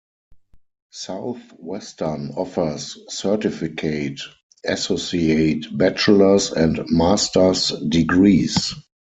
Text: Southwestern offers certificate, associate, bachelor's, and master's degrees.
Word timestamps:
Southwestern 0.89 2.31
offers 2.35 2.97
certificate, 3.07 4.19
associate, 4.65 5.67
bachelor's, 5.77 6.49
and 6.51 6.81
master's 6.89 7.69
degrees. 7.87 8.73